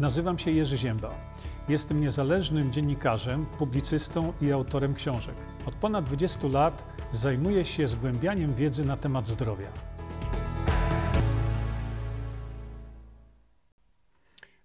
[0.00, 1.14] Nazywam się Jerzy Ziemba.
[1.68, 5.34] Jestem niezależnym dziennikarzem, publicystą i autorem książek.
[5.66, 9.68] Od ponad 20 lat zajmuję się zgłębianiem wiedzy na temat zdrowia.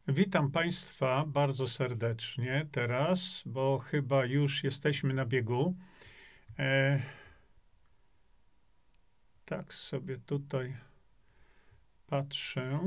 [0.07, 5.75] Witam Państwa bardzo serdecznie teraz, bo chyba już jesteśmy na biegu.
[6.59, 7.01] E,
[9.45, 10.77] tak sobie tutaj
[12.07, 12.79] patrzę.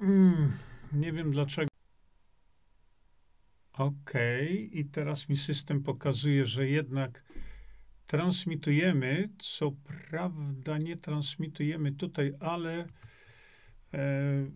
[0.00, 0.52] Mm,
[0.94, 1.68] nie wiem dlaczego.
[3.72, 4.12] OK,
[4.72, 7.24] i teraz mi system pokazuje, że jednak
[8.06, 9.28] transmitujemy.
[9.38, 9.72] Co
[10.10, 12.86] prawda nie transmitujemy tutaj, ale e,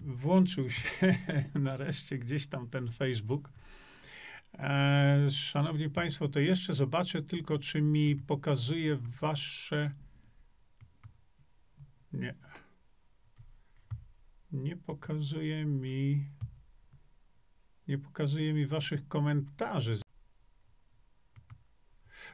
[0.01, 1.17] włączył się
[1.55, 3.51] nareszcie gdzieś tam ten Facebook.
[4.55, 9.91] E, szanowni Państwo, to jeszcze zobaczę tylko, czy mi pokazuje Wasze.
[12.13, 12.35] Nie.
[14.53, 16.27] Nie pokazuje mi
[17.89, 19.99] nie pokazuje mi waszych komentarzy.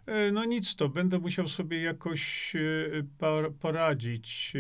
[0.07, 4.53] E, no nic to, będę musiał sobie jakoś e, poradzić.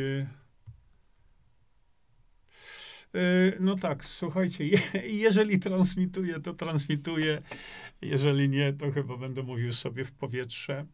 [3.14, 4.64] E, no tak, słuchajcie,
[5.05, 7.42] jeżeli transmituję, to transmituję.
[8.03, 10.86] Jeżeli nie, to chyba będę mówił sobie w powietrze.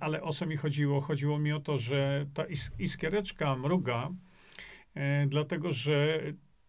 [0.00, 1.00] Ale o co mi chodziło?
[1.00, 2.44] Chodziło mi o to, że ta
[2.78, 4.10] iskiereczka mruga,
[5.28, 6.20] dlatego że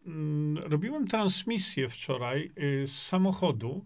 [0.06, 2.52] Mm, robiłem transmisję wczoraj
[2.84, 3.86] y, z samochodu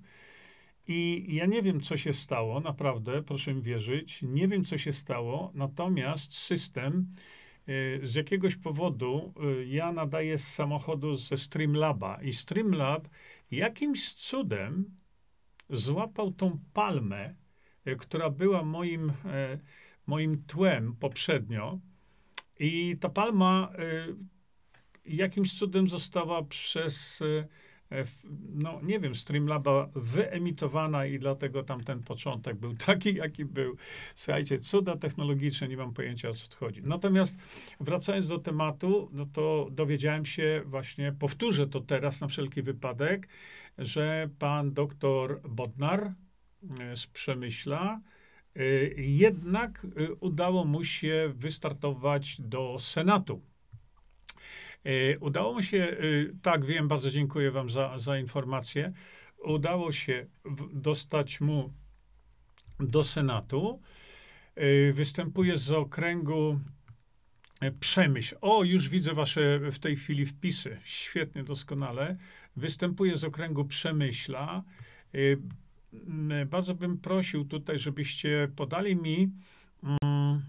[0.87, 4.93] i ja nie wiem, co się stało, naprawdę, proszę mi wierzyć, nie wiem, co się
[4.93, 7.11] stało, natomiast system
[7.69, 13.07] y, z jakiegoś powodu y, ja nadaję z samochodu ze Streamlaba i Streamlab
[13.51, 14.85] jakimś cudem
[15.69, 17.35] złapał tą palmę,
[17.97, 19.13] która była moim,
[20.07, 21.79] moim tłem poprzednio
[22.59, 23.71] i ta palma
[25.07, 27.23] jakimś cudem została przez,
[27.91, 28.05] e,
[28.53, 33.75] no nie wiem, Streamlaba wyemitowana i dlatego tam ten początek był taki, jaki był.
[34.15, 36.81] Słuchajcie, cuda technologiczne, nie mam pojęcia o co chodzi.
[36.83, 37.39] Natomiast
[37.79, 43.27] wracając do tematu, no to dowiedziałem się właśnie, powtórzę to teraz na wszelki wypadek,
[43.77, 46.13] że pan doktor Bodnar
[46.79, 48.01] e, z Przemyśla,
[48.97, 49.87] jednak
[50.19, 53.41] udało mu się wystartować do Senatu.
[54.83, 55.97] E, udało mi się,
[56.41, 58.93] tak wiem, bardzo dziękuję Wam za, za informację.
[59.43, 60.27] Udało się
[60.73, 61.73] dostać mu
[62.79, 63.81] do Senatu.
[64.93, 66.59] Występuje z okręgu
[67.79, 68.35] Przemyśl.
[68.41, 70.79] O, już widzę Wasze w tej chwili wpisy.
[70.83, 72.17] Świetnie, doskonale.
[72.55, 74.63] Występuje z okręgu Przemyśla.
[76.45, 79.31] Bardzo bym prosił tutaj, żebyście podali mi,
[79.83, 80.41] mm,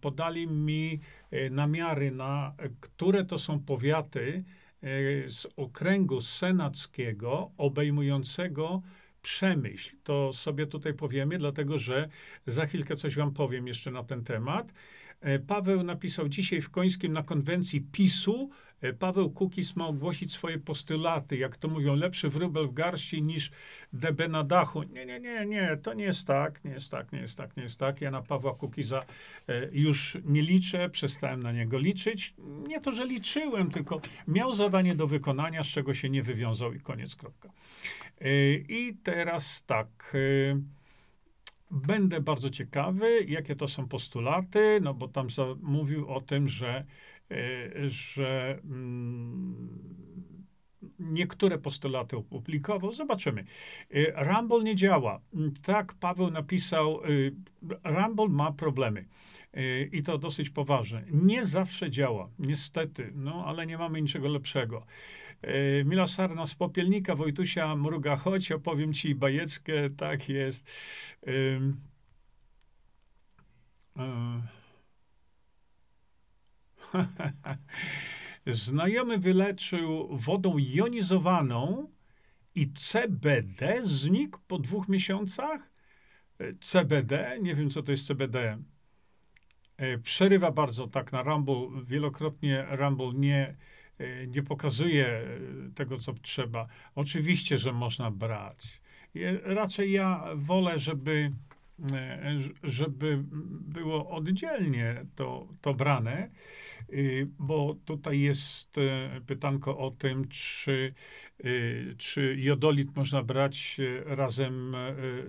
[0.00, 0.98] podali mi
[1.34, 4.44] E, namiary na które to są powiaty
[4.82, 4.88] e,
[5.28, 8.82] z okręgu senackiego obejmującego
[9.22, 9.96] Przemyśl.
[10.04, 12.08] To sobie tutaj powiemy, dlatego że
[12.46, 14.74] za chwilkę coś wam powiem jeszcze na ten temat.
[15.20, 18.50] E, Paweł napisał dzisiaj w Końskim na konwencji PiSu
[18.84, 23.50] E, Paweł Kukis ma ogłosić swoje postulaty, jak to mówią, lepszy wróbel w garści niż
[23.92, 24.82] DB na dachu.
[24.82, 27.62] Nie, nie, nie, nie, to nie jest tak, nie jest tak, nie jest tak, nie
[27.62, 28.00] jest tak.
[28.00, 29.04] Ja na Pawła Kukiza
[29.48, 32.34] e, już nie liczę, przestałem na niego liczyć.
[32.68, 36.80] Nie to, że liczyłem, tylko miał zadanie do wykonania, z czego się nie wywiązał i
[36.80, 37.48] koniec, kropka.
[38.68, 40.16] I teraz tak...
[41.70, 45.28] Będę bardzo ciekawy, jakie to są postulaty, no bo tam
[45.62, 46.84] mówił o tym, że
[47.30, 49.68] E, że mm,
[50.98, 52.92] niektóre postulaty opublikował.
[52.92, 53.44] Zobaczymy.
[53.90, 55.20] E, Rumble nie działa.
[55.62, 57.08] Tak Paweł napisał, e,
[57.84, 59.04] Rumble ma problemy.
[59.92, 61.04] I to dosyć poważne.
[61.12, 64.86] Nie zawsze działa, niestety, no ale nie mamy niczego lepszego.
[65.84, 70.70] Mila Sarna z Popielnika, Wojtusia Mruga, chodź, opowiem ci bajeczkę, tak jest.
[78.46, 81.90] Znajomy wyleczył wodą jonizowaną
[82.54, 85.70] i CBD znikł po dwóch miesiącach.
[86.60, 88.58] CBD, nie wiem co to jest CBD.
[90.02, 91.68] Przerywa bardzo tak na Rumble.
[91.84, 93.56] Wielokrotnie Rumble nie,
[94.26, 95.22] nie pokazuje
[95.74, 96.66] tego, co trzeba.
[96.94, 98.80] Oczywiście, że można brać.
[99.44, 101.32] Raczej ja wolę, żeby
[101.92, 103.24] E, żeby
[103.60, 106.30] było oddzielnie to, to brane,
[106.92, 110.94] y, bo tutaj jest e, pytanko o tym, czy,
[111.98, 114.76] czy jodolit można brać e, razem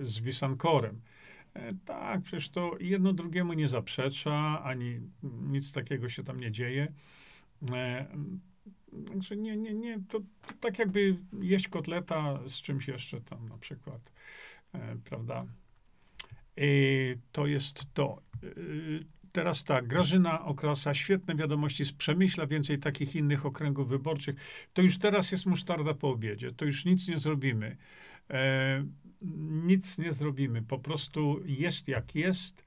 [0.01, 1.01] z wisankorem.
[1.85, 6.93] Tak, przecież to jedno drugiemu nie zaprzecza, ani nic takiego się tam nie dzieje.
[9.07, 13.57] Także nie, nie, nie, to, to tak jakby jeść kotleta z czymś jeszcze tam na
[13.57, 14.11] przykład,
[14.73, 15.45] e, prawda?
[16.57, 16.65] E,
[17.31, 18.21] to jest to.
[18.43, 18.47] E,
[19.31, 24.35] teraz tak, Grażyna Okrasa, świetne wiadomości z Przemyśla, więcej takich innych okręgów wyborczych.
[24.73, 27.77] To już teraz jest musztarda po obiedzie, to już nic nie zrobimy.
[28.29, 28.85] E,
[29.65, 32.65] nic nie zrobimy, po prostu jest jak jest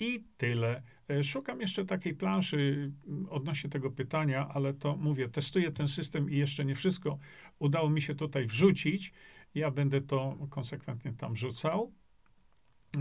[0.00, 0.82] i tyle.
[1.08, 6.30] E, szukam jeszcze takiej planszy mm, odnośnie tego pytania, ale to mówię, testuję ten system
[6.30, 7.18] i jeszcze nie wszystko
[7.58, 9.12] udało mi się tutaj wrzucić.
[9.54, 11.92] Ja będę to konsekwentnie tam wrzucał,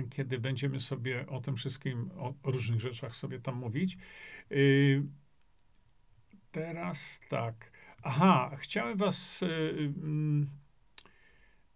[0.09, 3.97] kiedy będziemy sobie o tym wszystkim, o różnych rzeczach sobie tam mówić.
[4.51, 5.03] Y,
[6.51, 7.71] teraz tak.
[8.03, 9.41] Aha, chciałem was.
[9.41, 9.93] Yy,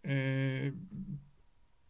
[0.04, 0.74] yy,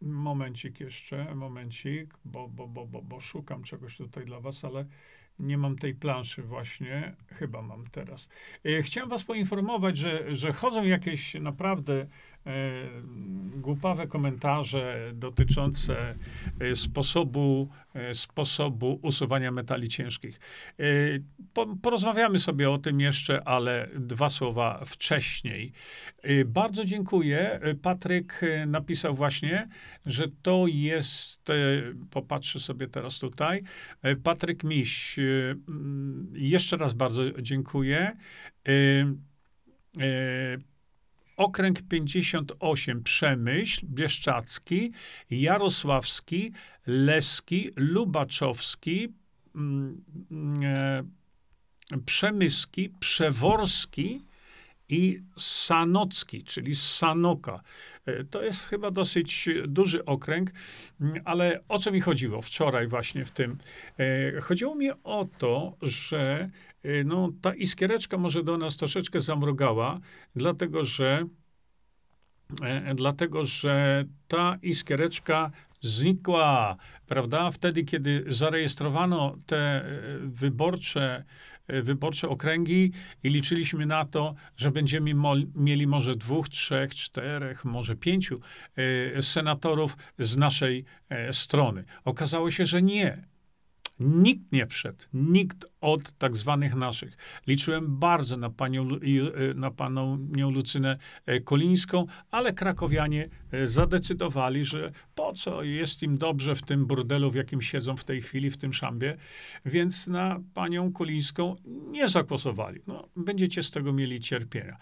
[0.01, 4.85] Momencik jeszcze, momencik, bo, bo, bo, bo, bo szukam czegoś tutaj dla was, ale
[5.39, 7.15] nie mam tej planszy właśnie.
[7.27, 8.29] Chyba mam teraz.
[8.65, 12.07] E, chciałem was poinformować, że, że chodzą jakieś naprawdę
[13.57, 16.15] głupawe komentarze dotyczące
[16.59, 20.39] e, sposobu, e, sposobu usuwania metali ciężkich.
[21.81, 25.71] Porozmawiamy sobie o tym jeszcze, ale dwa słowa wcześniej.
[26.45, 27.59] Bardzo dziękuję.
[27.81, 29.67] Patryk napisał właśnie,
[30.05, 31.47] że to jest,
[32.11, 33.63] popatrzę sobie teraz tutaj,
[34.23, 35.19] Patryk Miś,
[36.33, 38.17] jeszcze raz bardzo dziękuję.
[41.39, 44.91] Okręg 58 Przemyśl, Bieszczacki,
[45.29, 46.51] Jarosławski,
[46.87, 49.13] Leski, Lubaczowski,
[49.55, 50.03] mm,
[50.63, 51.03] e,
[52.05, 54.21] Przemyski, Przeworski
[54.89, 57.61] i Sanocki, czyli Sanoka.
[58.05, 60.51] E, to jest chyba dosyć duży okręg,
[61.01, 63.57] mm, ale o co mi chodziło wczoraj właśnie w tym?
[63.99, 66.49] E, chodziło mi o to, że
[67.05, 69.99] no, ta iskiereczka może do nas troszeczkę zamrugała,
[70.35, 71.25] dlatego że,
[72.61, 76.77] e, dlatego że ta iskiereczka znikła,
[77.07, 77.51] prawda?
[77.51, 79.85] Wtedy, kiedy zarejestrowano te e,
[80.23, 81.23] wyborcze,
[81.67, 82.91] e, wyborcze okręgi
[83.23, 85.13] i liczyliśmy na to, że będziemy
[85.55, 88.39] mieli może dwóch, trzech, czterech, może pięciu
[89.21, 90.85] senatorów z naszej
[91.31, 91.83] strony.
[92.05, 93.23] Okazało się, że nie.
[93.99, 97.17] Nikt nie wszedł, nikt od tak zwanych naszych.
[97.47, 104.91] Liczyłem bardzo na panią, e, na panią Lucynę e, Kolińską, ale krakowianie e, zadecydowali, że
[105.15, 108.57] po co jest im dobrze w tym burdelu, w jakim siedzą w tej chwili, w
[108.57, 109.17] tym szambie,
[109.65, 112.81] więc na panią Kolińską nie zagłosowali.
[112.87, 114.77] No, będziecie z tego mieli cierpienia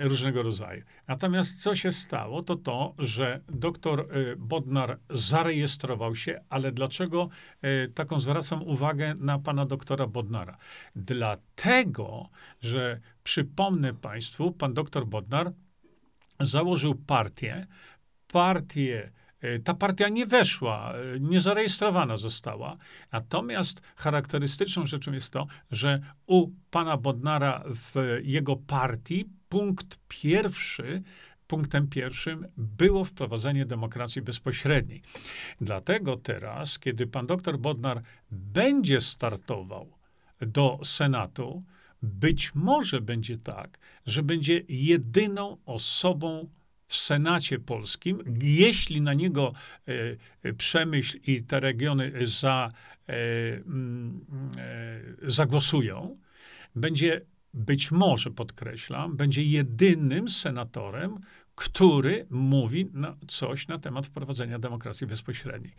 [0.00, 0.82] różnego rodzaju.
[1.08, 4.08] Natomiast co się stało, to to, że doktor
[4.38, 7.28] Bodnar zarejestrował się, ale dlaczego
[7.94, 10.56] taką zwracam uwagę na pana doktora Bodnara.
[10.96, 12.28] Dlatego,
[12.60, 15.52] że przypomnę Państwu, pan doktor Bodnar
[16.40, 17.66] założył partię.
[18.32, 19.10] Partię
[19.40, 22.76] e, ta partia nie weszła, e, nie zarejestrowana została.
[23.12, 31.02] Natomiast charakterystyczną rzeczą jest to, że u pana Bodnara w jego partii punkt pierwszy
[31.50, 35.02] punktem pierwszym było wprowadzenie demokracji bezpośredniej.
[35.60, 39.99] Dlatego teraz, kiedy pan doktor Bodnar będzie startował
[40.40, 41.62] do Senatu,
[42.02, 46.48] być może będzie tak, że będzie jedyną osobą
[46.86, 49.52] w Senacie polskim, jeśli na niego
[49.88, 49.92] e,
[50.42, 52.72] e przemyśl i te regiony za,
[53.08, 53.12] e,
[53.56, 54.20] mm,
[55.22, 56.18] zagłosują,
[56.76, 57.20] będzie
[57.54, 61.18] być może, podkreślam, będzie jedynym senatorem,
[61.60, 62.88] który mówi
[63.28, 65.72] coś na temat wprowadzenia demokracji bezpośredniej.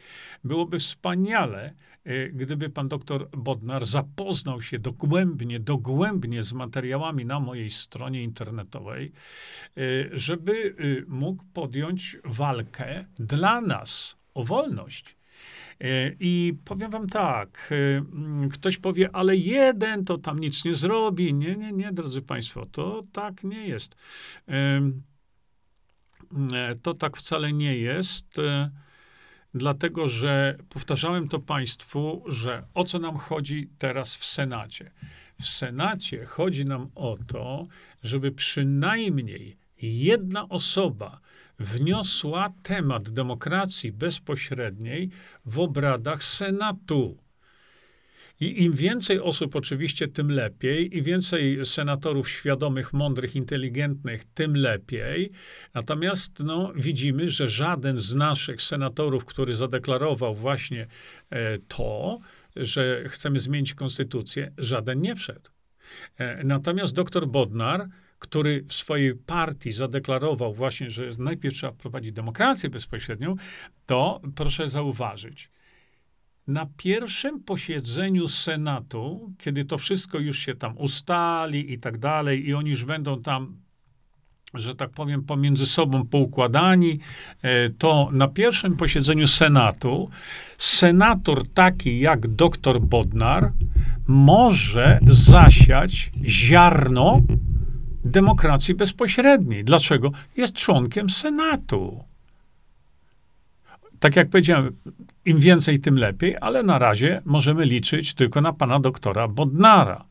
[0.43, 1.73] Byłoby wspaniale,
[2.07, 9.11] y, gdyby pan doktor Bodnar zapoznał się dogłębnie, dogłębnie z materiałami na mojej stronie internetowej,
[9.77, 15.15] y, żeby y, mógł podjąć walkę dla nas o wolność.
[16.19, 17.73] I powiem wam tak,
[18.51, 21.33] ktoś powie, ale jeden to tam nic nie zrobi.
[21.33, 23.95] Nie, nie, nie, drodzy Państwo, to tak nie jest.
[26.53, 28.69] E, to tak wcale nie jest, e,
[29.53, 34.91] dlatego że powtarzałem to Państwu, że o co nam chodzi teraz w Senacie?
[35.41, 37.67] W Senacie chodzi nam o to,
[38.03, 41.19] żeby przynajmniej jedna osoba
[41.59, 45.09] wniosła temat demokracji bezpośredniej
[45.45, 47.17] w obradach Senatu.
[48.41, 55.31] I im więcej osób oczywiście, tym lepiej, i więcej senatorów świadomych, mądrych, inteligentnych, tym lepiej.
[55.73, 60.87] Natomiast no, widzimy, że żaden z naszych senatorów, który zadeklarował właśnie
[61.29, 62.19] e, to,
[62.55, 65.49] że chcemy zmienić konstytucję, żaden nie wszedł.
[66.17, 67.87] E, natomiast doktor Bodnar,
[68.19, 73.35] który w swojej partii zadeklarował właśnie, że najpierw trzeba prowadzić demokrację bezpośrednią,
[73.85, 75.49] to proszę zauważyć,
[76.47, 82.53] na pierwszym posiedzeniu Senatu, kiedy to wszystko już się tam ustali i tak dalej, i
[82.53, 83.57] oni już będą tam,
[84.53, 86.99] że tak powiem, pomiędzy sobą poukładani,
[87.41, 90.09] e, to na pierwszym posiedzeniu Senatu
[90.57, 93.51] senator taki jak doktor Bodnar
[94.07, 97.21] może zasiać ziarno
[98.05, 99.63] demokracji bezpośredniej.
[99.63, 100.11] Dlaczego?
[100.37, 102.03] Jest członkiem Senatu.
[103.99, 104.75] Tak jak powiedziałem,
[105.25, 110.05] im więcej, tym lepiej, ale na razie możemy liczyć tylko na pana doktora Bodnara.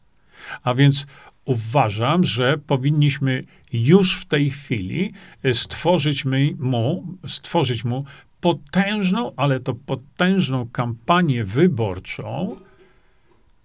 [0.62, 1.06] A więc
[1.44, 5.12] uważam, że powinniśmy już w tej chwili
[5.52, 6.24] stworzyć
[6.58, 8.04] mu, stworzyć mu
[8.40, 12.56] potężną, ale to potężną kampanię wyborczą,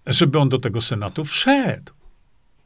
[0.08, 1.94] żeby on do tego Senatu wszedł.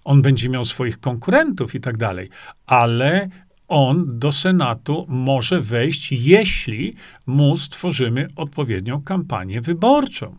[0.03, 2.29] On będzie miał swoich konkurentów i tak dalej,
[2.65, 3.29] ale
[3.69, 6.95] on do Senatu może wejść, jeśli
[7.25, 10.35] mu stworzymy odpowiednią kampanię wyborczą.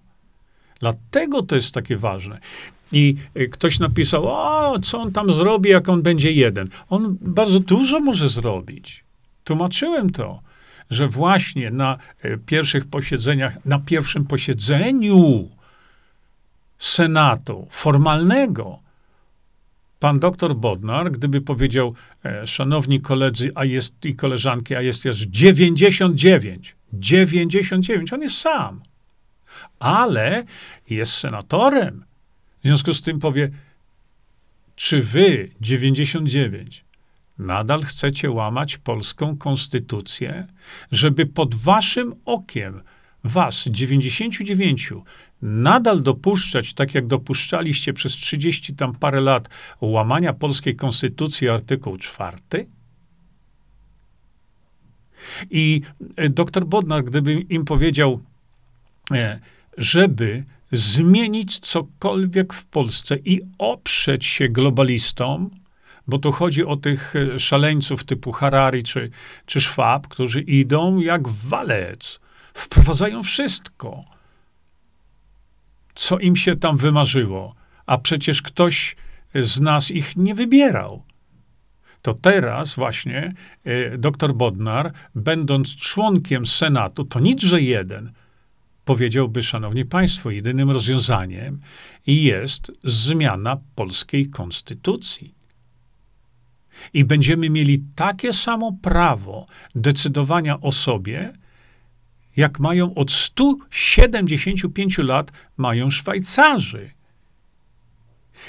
[0.80, 2.38] Dlatego to jest takie ważne.
[2.92, 6.68] I y, ktoś napisał, o, co on tam zrobi, jak on będzie jeden.
[6.88, 9.04] On bardzo dużo może zrobić.
[9.44, 10.42] Tłumaczyłem to,
[10.90, 15.48] że właśnie na y, pierwszych posiedzeniach, na pierwszym posiedzeniu
[16.78, 18.78] Senatu formalnego,
[20.00, 25.18] pan doktor Bodnar, gdyby powiedział, e, szanowni koledzy, a jest i koleżanki, a jest już
[25.18, 28.80] 99, 99, on jest sam,
[29.78, 30.44] ale
[30.90, 32.04] jest senatorem.
[32.60, 33.50] W związku z tym powie,
[34.76, 36.84] czy wy, 99,
[37.38, 40.46] nadal chcecie łamać polską konstytucję,
[40.92, 42.82] żeby pod waszym okiem
[43.24, 44.92] was, 99,
[45.42, 49.48] nadal dopuszczać, tak jak dopuszczaliście przez 30 tam parę lat,
[49.80, 52.36] łamania polskiej konstytucji, artykuł 4?
[55.50, 55.82] I
[56.16, 58.20] e, doktor Bodnar, gdyby im powiedział,
[59.10, 59.40] e,
[59.78, 65.50] żeby zmienić cokolwiek w Polsce i oprzeć się globalistom,
[66.06, 69.10] bo tu chodzi o tych e, szaleńców typu Harari czy,
[69.46, 72.20] czy Schwab, którzy idą jak walec,
[72.54, 74.19] wprowadzają wszystko
[76.00, 77.54] co im się tam wymarzyło,
[77.86, 78.96] a przecież ktoś
[79.34, 81.02] z nas ich nie wybierał.
[82.02, 83.34] To teraz właśnie
[83.66, 88.12] y, dr Bodnar, będąc członkiem Senatu, to nic, że jeden,
[88.84, 91.60] powiedziałby, szanowni państwo, jedynym rozwiązaniem
[92.06, 95.34] jest zmiana polskiej konstytucji.
[96.92, 101.32] I będziemy mieli takie samo prawo decydowania o sobie,
[102.36, 106.90] jak mają od 175 lat mają Szwajcarzy.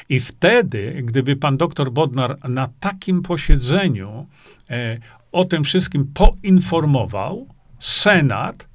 [0.09, 4.27] I wtedy, gdyby pan doktor Bodnar na takim posiedzeniu
[4.69, 4.97] e,
[5.31, 7.47] o tym wszystkim poinformował
[7.79, 8.67] Senat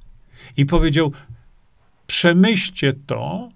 [0.56, 1.12] i powiedział:
[2.06, 3.48] Przemyślcie to,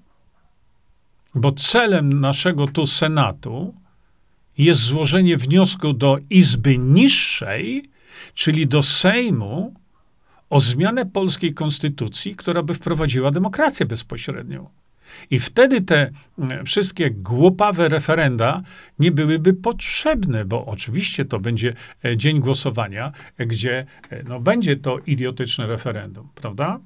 [1.34, 3.74] bo celem naszego tu Senatu
[4.58, 7.90] jest złożenie wniosku do Izby Niższej,
[8.34, 9.74] czyli do Sejmu,
[10.50, 14.68] o zmianę polskiej konstytucji, która by wprowadziła demokrację bezpośrednią.
[15.30, 18.62] I wtedy te e, wszystkie głupawe referenda
[18.98, 24.98] nie byłyby potrzebne, bo oczywiście to będzie e, dzień głosowania, gdzie e, no, będzie to
[24.98, 26.80] idiotyczne referendum, prawda?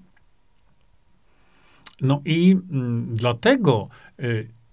[2.01, 3.89] No i mm, dlatego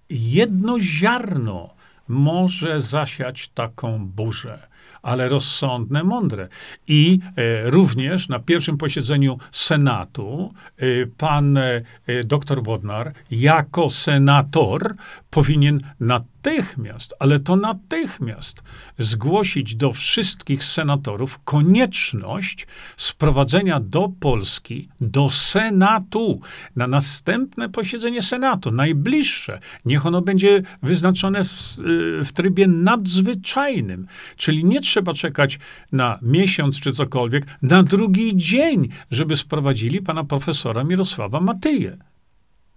[0.10, 1.74] jedno ziarno
[2.08, 4.71] może zasiać taką burzę
[5.02, 6.48] ale rozsądne, mądre.
[6.88, 10.86] I e, również na pierwszym posiedzeniu Senatu e,
[11.18, 11.82] pan e,
[12.24, 14.96] dr Bodnar jako senator
[15.30, 18.64] powinien natychmiast, ale to natychmiast
[18.98, 26.42] zgłosić do wszystkich senatorów konieczność sprowadzenia do Polski, do Senatu,
[26.76, 29.60] na następne posiedzenie Senatu, najbliższe.
[29.86, 31.78] Niech ono będzie wyznaczone w,
[32.26, 34.08] w trybie nadzwyczajnym,
[34.38, 35.60] czyli nie trzeba czekać
[35.92, 41.98] na miesiąc czy cokolwiek, na drugi dzień, żeby sprowadzili pana profesora Mirosława Matyję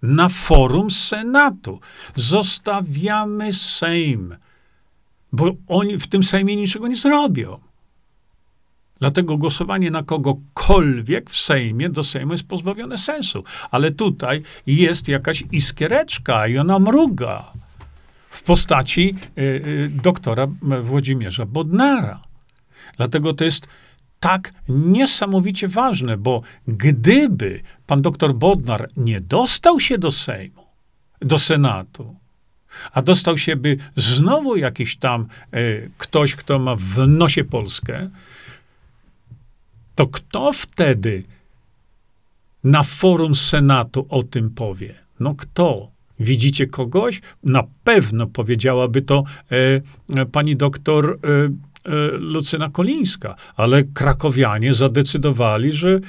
[0.01, 1.79] na forum Senatu.
[2.15, 4.35] Zostawiamy Sejm,
[5.31, 7.59] bo oni w tym Sejmie niczego nie zrobią.
[8.99, 13.43] Dlatego głosowanie na kogokolwiek w Sejmie do Sejmu jest pozbawione sensu.
[13.71, 17.51] Ale tutaj jest jakaś iskiereczka i ona mruga
[18.35, 20.47] w postaci y, y, doktora
[20.81, 22.21] Włodzimierza Bodnara.
[22.97, 23.67] Dlatego to jest
[24.19, 30.63] tak niesamowicie ważne, bo gdyby pan doktor Bodnar nie dostał się do Sejmu,
[31.21, 32.15] do Senatu,
[32.93, 35.57] a dostał się by znowu jakiś tam e,
[35.97, 38.09] ktoś, kto ma w nosie Polskę,
[39.95, 41.23] to kto wtedy
[42.63, 44.95] na forum Senatu o tym powie?
[45.19, 45.94] No kto?
[46.19, 47.21] Widzicie kogoś?
[47.43, 49.23] Na pewno powiedziałaby to
[50.15, 51.49] e, pani doktor e, e,
[52.17, 55.99] Lucyna Kolińska, ale krakowianie zadecydowali, że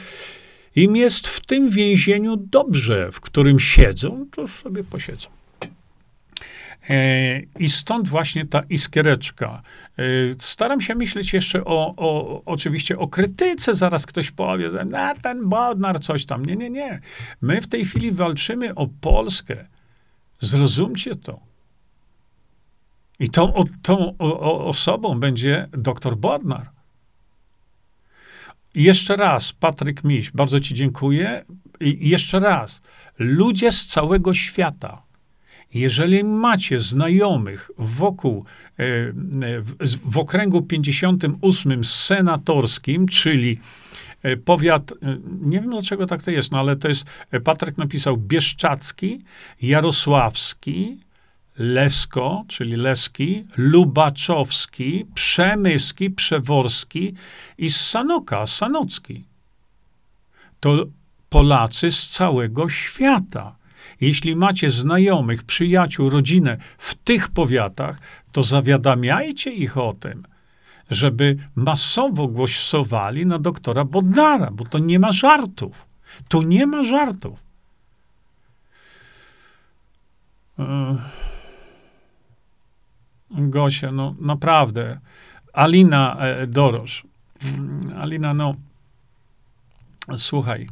[0.77, 5.29] im jest w tym więzieniu dobrze, w którym siedzą, to sobie posiedzą.
[6.91, 9.63] E, I stąd właśnie ta iskiereczka.
[9.99, 10.03] E,
[10.39, 13.75] staram się myśleć jeszcze o, o oczywiście o krytyce.
[13.75, 14.87] Zaraz ktoś powie, że
[15.23, 16.47] ten Bodnar coś tam.
[16.47, 17.01] Nie, nie, nie.
[17.41, 19.67] My w tej chwili walczymy o Polskę.
[20.41, 21.41] Zrozumcie to.
[23.19, 26.71] I tą, o, tą o, osobą będzie doktor Bodnar.
[28.75, 31.45] I jeszcze raz, Patryk Miś, bardzo Ci dziękuję.
[31.81, 32.83] I jeszcze raz,
[33.19, 35.03] ludzie z całego świata,
[35.75, 38.45] jeżeli macie znajomych wokół,
[38.79, 38.85] e,
[39.61, 39.75] w,
[40.05, 43.86] w okręgu 58 senatorskim, czyli e,
[44.45, 44.97] powiat, e,
[45.41, 47.07] nie wiem dlaczego tak to jest, no ale to jest,
[47.45, 49.25] Patryk napisał Bieszczacki,
[49.63, 51.01] Jarosławski,
[51.59, 57.15] Lesko, czyli Leski, Lubaczowski, Przemyski, Przeworski
[57.59, 59.25] i Sanoka, Sanocki.
[60.61, 60.87] To
[61.29, 63.57] Polacy z całego świata.
[64.01, 67.99] Jeśli macie znajomych, przyjaciół, rodzinę w tych powiatach,
[68.33, 70.23] to zawiadamiajcie ich o tym,
[70.91, 75.87] żeby masowo głosowali na doktora Bodnara, bo to nie ma żartów.
[76.29, 77.47] Tu nie ma żartów.
[83.31, 85.01] Gosia, no naprawdę.
[85.53, 87.07] Alina e, Dorosz.
[87.59, 88.53] Mm, Alina, no
[90.17, 90.67] słuchaj,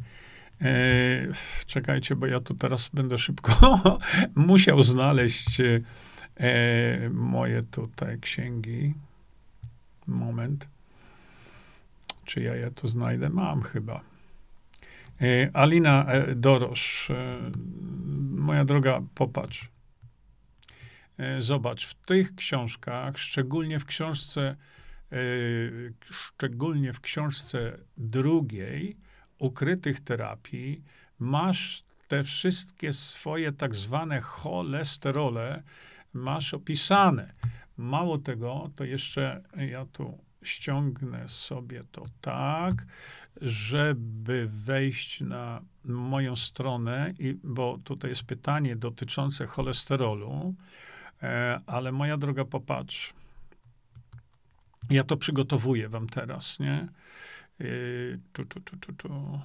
[0.61, 1.27] E,
[1.65, 3.79] czekajcie, bo ja tu teraz będę szybko
[4.35, 8.93] musiał znaleźć e, moje tutaj księgi.
[10.07, 10.67] Moment.
[12.25, 13.29] Czy ja je tu znajdę?
[13.29, 14.01] Mam chyba.
[15.21, 17.11] E, Alina Dorosz,
[18.31, 19.69] moja droga, popatrz.
[21.39, 24.55] Zobacz, w tych książkach, szczególnie w książce,
[26.11, 28.97] szczególnie w książce drugiej,
[29.39, 30.83] ukrytych terapii
[31.19, 35.63] masz te wszystkie swoje tak zwane cholesterole,
[36.13, 37.33] masz opisane.
[37.77, 42.85] Mało tego, to jeszcze ja tu ściągnę sobie to tak,
[43.41, 50.55] żeby wejść na moją stronę, i, bo tutaj jest pytanie dotyczące cholesterolu,
[51.23, 53.13] e, ale moja droga, popatrz.
[54.89, 56.87] Ja to przygotowuję wam teraz, nie?
[57.59, 59.39] Yy, tu, tu, tu, tu.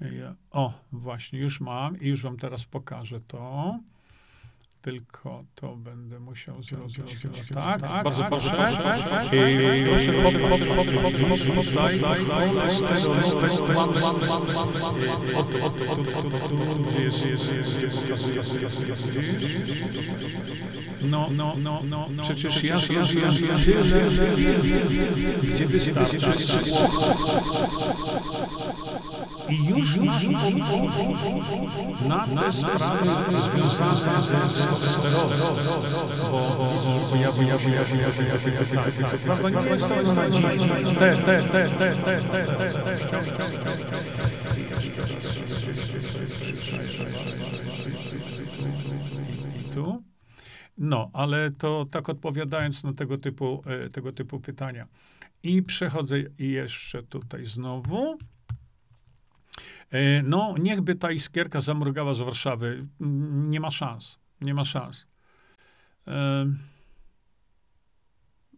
[0.00, 3.78] Ja, o, właśnie, już mam i już wam teraz pokażę to.
[4.82, 7.16] Tylko to będę musiał zrobić.
[7.54, 8.50] Tak, tak, bardzo proszę.
[8.50, 9.24] Proszę,
[16.88, 18.08] Gdzie jest, jest, jest,
[21.02, 22.22] no, no, no, no, no.
[22.22, 23.82] Przecież ja zrobiłem tyle,
[25.42, 26.18] gdzie wystarczy
[29.48, 30.22] I już, już,
[32.08, 34.18] na te sprawy związane
[36.30, 36.40] bo
[37.10, 39.94] pojawił się, pojawił się, się, co prawda nie jest to
[40.98, 43.28] te, te, te, te, te, te, te, te,
[49.56, 50.02] I tu?
[50.78, 54.86] No, ale to tak odpowiadając na tego typu, e, tego typu pytania.
[55.42, 58.18] I przechodzę jeszcze tutaj znowu.
[59.90, 62.86] E, no, niechby ta iskierka zamrugała z Warszawy.
[63.30, 64.18] Nie ma szans.
[64.40, 65.06] Nie ma szans.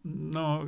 [0.05, 0.65] No,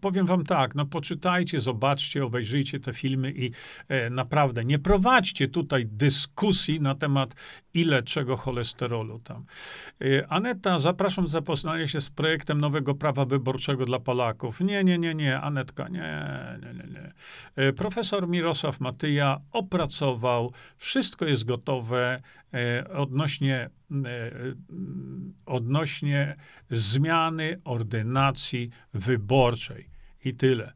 [0.00, 3.50] powiem wam tak, no poczytajcie, zobaczcie, obejrzyjcie te filmy i
[3.88, 7.34] e, naprawdę nie prowadźcie tutaj dyskusji na temat
[7.74, 9.44] ile czego cholesterolu tam.
[10.00, 14.60] E, Aneta, zapraszam do zapoznania się z projektem nowego prawa wyborczego dla Polaków.
[14.60, 16.20] Nie, nie, nie, nie, Anetka, nie,
[16.62, 17.12] nie, nie, nie.
[17.56, 22.22] E, profesor Mirosław Matyja opracował, wszystko jest gotowe
[22.94, 24.30] odnośnie E,
[25.46, 26.36] odnośnie
[26.70, 29.88] zmiany ordynacji wyborczej.
[30.24, 30.72] I tyle.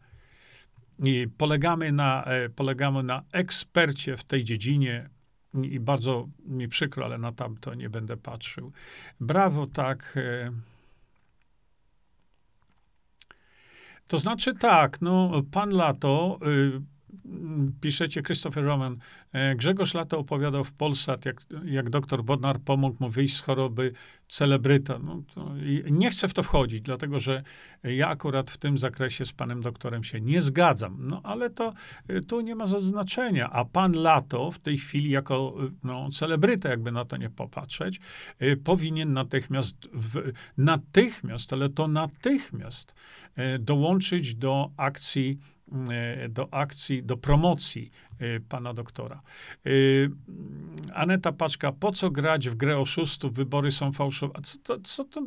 [0.99, 5.09] I polegamy na, e, polegamy na ekspercie w tej dziedzinie.
[5.63, 8.73] I bardzo mi przykro, ale na tamto nie będę patrzył.
[9.21, 10.15] Brawo, tak.
[10.17, 10.53] E.
[14.07, 16.39] To znaczy tak, no, pan Lato,
[17.81, 18.99] piszecie Christopher Roman,
[19.33, 23.93] e, Grzegorz Lato opowiadał w Polsat, jak, jak doktor Bodnar pomógł mu wyjść z choroby
[24.29, 24.99] celebryta.
[24.99, 25.23] No
[25.91, 27.43] nie chcę w to wchodzić, dlatego że
[27.83, 30.97] ja akurat w tym zakresie z panem doktorem się nie zgadzam.
[31.01, 31.73] No ale to
[32.09, 33.51] e, tu nie ma znaczenia.
[33.51, 38.01] A pan Lato w tej chwili jako e, no, celebryta, jakby na to nie popatrzeć,
[38.65, 42.95] powinien natychmiast, w, natychmiast, ale to natychmiast
[43.59, 45.39] dołączyć do akcji
[46.29, 49.23] do akcji, do promocji e, pana doktora.
[49.67, 49.71] E,
[50.95, 54.35] Aneta Paczka, po co grać w grę oszustów, wybory są fałszowe?
[54.37, 55.21] A co to, co, to,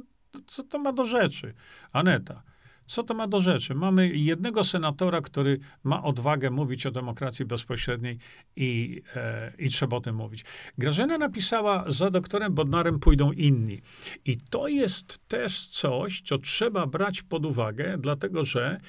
[0.48, 1.54] co to ma do rzeczy?
[1.92, 2.44] Aneta,
[2.86, 3.76] co to ma do rzeczy?
[3.76, 8.18] Mamy jednego senatora, który ma odwagę mówić o demokracji bezpośredniej
[8.56, 10.46] i, e, i trzeba o tym mówić.
[10.78, 13.82] Grażyna napisała, za doktorem Bodnarem pójdą inni.
[14.26, 18.80] I to jest też coś, co trzeba brać pod uwagę, dlatego że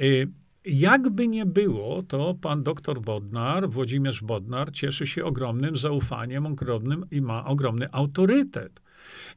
[0.00, 0.28] y,
[0.66, 7.20] jakby nie było, to pan doktor Bodnar, Włodzimierz Bodnar, cieszy się ogromnym zaufaniem, ogromnym i
[7.20, 8.80] ma ogromny autorytet.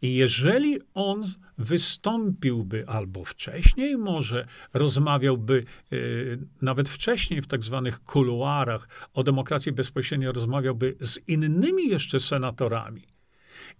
[0.02, 1.24] I jeżeli on
[1.58, 10.32] wystąpiłby albo wcześniej, może rozmawiałby yy, nawet wcześniej w tak zwanych kuluarach o demokracji bezpośrednio,
[10.32, 13.04] rozmawiałby z innymi jeszcze senatorami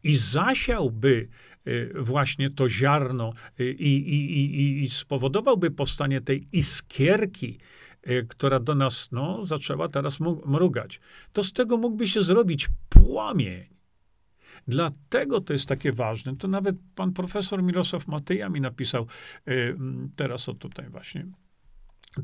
[0.04, 1.28] i zasiałby
[1.96, 7.60] właśnie to ziarno y, i, i, i, i spowodowałby powstanie tej iskierki,
[8.10, 11.00] y, która do nas no, zaczęła teraz mrugać,
[11.34, 13.80] to z tego mógłby się zrobić płomień.
[14.68, 16.36] Dlatego to jest takie ważne.
[16.36, 19.08] To nawet pan profesor Mirosław Matyja mi napisał
[20.16, 21.26] teraz o tutaj właśnie.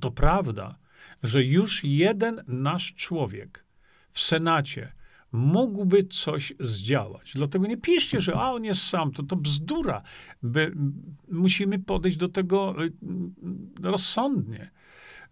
[0.02, 0.78] To prawda,
[1.24, 3.66] że już jeden nasz człowiek
[4.12, 4.92] w Senacie
[5.36, 7.32] mógłby coś zdziałać.
[7.36, 10.02] Dlatego nie piszcie, że a on jest sam, to to bzdura.
[10.44, 10.72] By,
[11.32, 12.92] musimy podejść do tego y,
[13.82, 14.72] rozsądnie.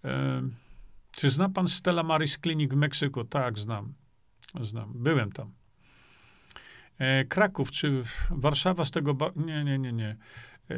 [0.03, 0.41] E,
[1.15, 3.23] czy zna pan Stella Maris Klinik w Meksyku?
[3.23, 3.93] Tak, znam.
[4.61, 4.91] Znam.
[4.95, 5.53] Byłem tam.
[6.97, 9.13] E, Kraków, czy Warszawa z tego...
[9.13, 10.17] Ba- nie, nie, nie, nie.
[10.73, 10.75] E,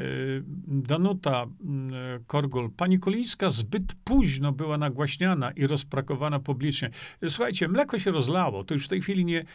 [0.67, 1.93] Danuta mm,
[2.27, 2.69] Korgol.
[2.71, 6.89] Pani Kolińska zbyt późno była nagłaśniana i rozprakowana publicznie.
[7.27, 8.63] Słuchajcie, mleko się rozlało.
[8.63, 9.45] To już w tej chwili nie,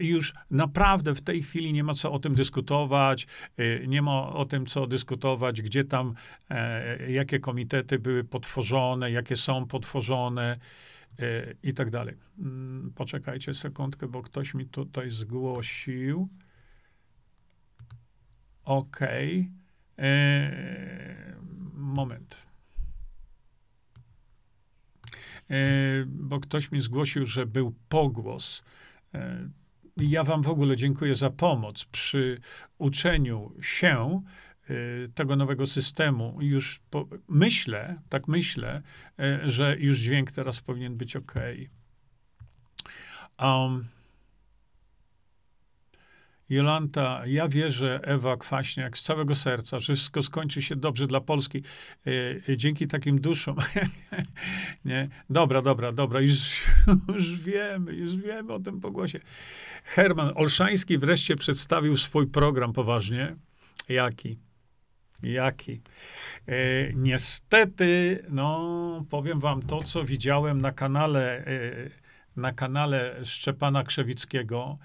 [0.00, 3.26] już naprawdę w tej chwili nie ma co o tym dyskutować.
[3.56, 6.14] E, nie ma o tym, co dyskutować, gdzie tam,
[6.50, 10.58] e, jakie komitety były potworzone, jakie są potworzone
[11.62, 12.14] i tak dalej.
[12.38, 16.28] Mm, poczekajcie sekundkę, bo ktoś mi tutaj zgłosił.
[18.64, 19.40] Okej.
[19.40, 19.57] Okay.
[19.98, 21.36] E,
[21.74, 22.36] moment.
[25.50, 25.56] E,
[26.06, 28.62] bo ktoś mi zgłosił, że był pogłos.
[29.14, 29.48] E,
[29.96, 32.40] ja Wam w ogóle dziękuję za pomoc przy
[32.78, 34.22] uczeniu się
[35.14, 36.38] tego nowego systemu.
[36.40, 38.82] Już po, myślę, tak myślę,
[39.44, 41.34] że już dźwięk teraz powinien być ok.
[43.38, 43.88] Um,
[46.50, 51.62] Jolanta, ja wierzę, Ewa Kwaśniak, z całego serca, że wszystko skończy się dobrze dla Polski
[52.48, 53.56] e, dzięki takim duszom.
[54.84, 55.08] nie?
[55.30, 56.62] Dobra, dobra, dobra, już,
[57.14, 59.20] już wiemy, już wiemy o tym pogłosie.
[59.84, 63.36] Herman Olszański wreszcie przedstawił swój program poważnie.
[63.88, 64.38] Jaki?
[65.22, 65.80] Jaki?
[66.46, 66.54] E,
[66.94, 71.90] niestety, no, powiem wam to, co widziałem na kanale, e,
[72.38, 74.78] na kanale Szczepana Krzewickiego,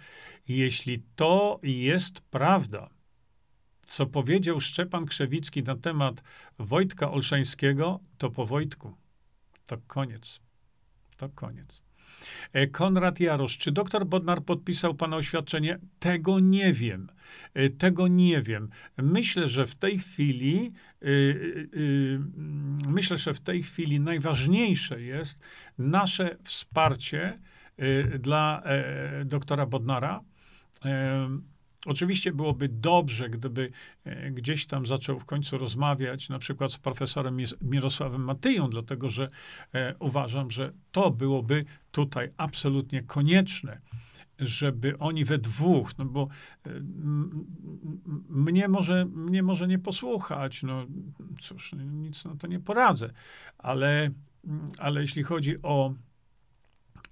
[0.47, 2.89] jeśli to jest prawda,
[3.87, 6.23] co powiedział Szczepan Krzewicki na temat
[6.59, 8.93] Wojtka Olszańskiego, to po Wojtku.
[9.67, 10.39] To koniec.
[11.17, 11.82] To koniec.
[12.53, 15.79] E, Konrad Jarosz, czy doktor Bodnar podpisał pana oświadczenie?
[15.99, 17.09] Tego nie wiem.
[17.53, 18.69] E, tego nie wiem.
[18.97, 22.19] Myślę, że w tej chwili, yy, yy,
[22.87, 25.41] myślę, że w tej chwili najważniejsze jest
[25.77, 27.39] nasze wsparcie
[28.19, 28.63] dla
[29.25, 30.21] doktora Bodnara
[31.85, 33.71] Oczywiście byłoby dobrze, gdyby
[34.03, 39.29] e, gdzieś tam zaczął w końcu rozmawiać, na przykład z profesorem Mirosławem Matyją, dlatego że
[39.73, 43.81] e, uważam, że to byłoby tutaj absolutnie konieczne,
[44.39, 46.27] żeby oni we dwóch, no bo
[46.65, 46.69] e,
[48.29, 50.85] mnie może, mnie może nie posłuchać, no
[51.41, 53.09] cóż, nic na to nie poradzę,
[53.57, 54.09] ale,
[54.77, 55.93] ale jeśli chodzi o,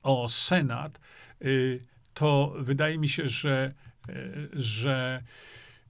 [0.03, 0.99] o Senat,
[1.45, 3.73] y, to wydaje mi się, że,
[4.53, 5.23] że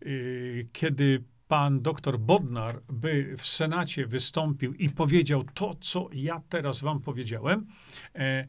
[0.05, 6.81] y, kiedy pan doktor Bodnar by w Senacie wystąpił i powiedział to, co ja teraz
[6.81, 7.67] wam powiedziałem,
[8.15, 8.47] e,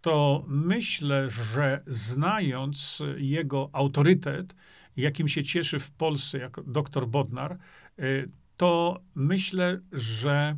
[0.00, 4.54] to myślę, że znając jego autorytet,
[4.96, 7.58] jakim się cieszy w Polsce jako doktor Bodnar, e,
[8.56, 10.56] to myślę, że,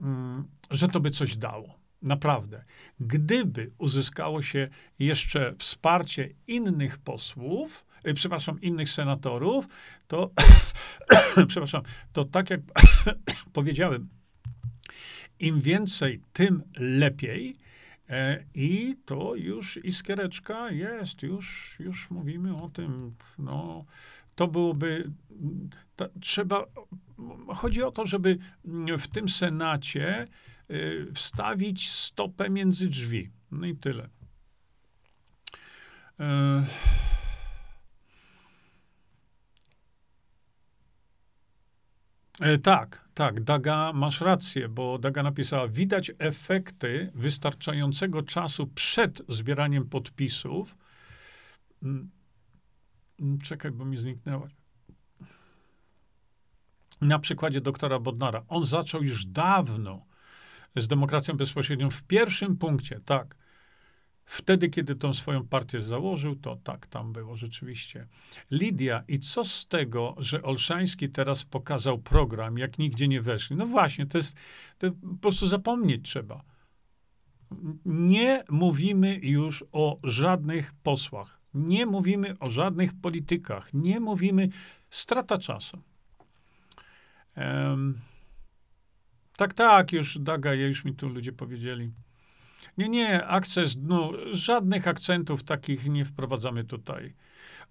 [0.00, 2.64] mm, że to by coś dało naprawdę,
[3.00, 9.68] gdyby uzyskało się jeszcze wsparcie innych posłów, y, przepraszam, innych senatorów,
[10.08, 10.30] to,
[11.48, 11.82] przepraszam,
[12.12, 12.60] to tak jak
[13.52, 14.08] powiedziałem,
[15.40, 17.56] im więcej, tym lepiej.
[18.08, 23.14] E, I to już iskiereczka jest, już, już mówimy o tym.
[23.38, 23.84] No,
[24.34, 25.10] to byłoby,
[25.96, 26.66] to trzeba,
[27.48, 28.38] chodzi o to, żeby
[28.98, 30.26] w tym Senacie
[31.14, 33.30] wstawić stopę między drzwi.
[33.50, 34.08] No i tyle.
[36.20, 36.64] E,
[42.40, 49.88] e, tak, tak, Daga, masz rację, bo Daga napisała, widać efekty wystarczającego czasu przed zbieraniem
[49.88, 50.76] podpisów.
[51.82, 52.10] Mm,
[53.20, 54.48] mm, czekaj, bo mi zniknęła.
[57.00, 58.44] Na przykładzie doktora Bodnara.
[58.48, 60.09] On zaczął już dawno
[60.76, 63.36] z demokracją bezpośrednią w pierwszym punkcie, tak.
[64.24, 68.06] Wtedy, kiedy tą swoją partię założył, to tak tam było rzeczywiście.
[68.50, 73.56] Lidia, i co z tego, że Olszański teraz pokazał program, jak nigdzie nie weszli?
[73.56, 74.36] No właśnie, to jest,
[74.78, 76.44] to po prostu zapomnieć trzeba.
[77.84, 84.48] Nie mówimy już o żadnych posłach, nie mówimy o żadnych politykach, nie mówimy,
[84.90, 85.82] strata czasu.
[87.36, 87.98] Um,
[89.40, 91.90] tak, tak, już Daga, już mi tu ludzie powiedzieli.
[92.78, 97.14] Nie, nie, akces, no, żadnych akcentów takich nie wprowadzamy tutaj.